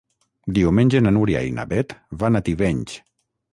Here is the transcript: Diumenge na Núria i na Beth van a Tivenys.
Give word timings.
Diumenge 0.57 1.01
na 1.03 1.11
Núria 1.17 1.45
i 1.51 1.53
na 1.59 1.67
Beth 1.75 1.95
van 2.25 2.39
a 2.39 2.43
Tivenys. 2.51 2.99